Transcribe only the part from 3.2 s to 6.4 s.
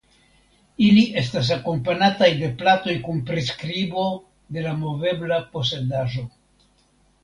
priskribo de la movebla posedaĵo.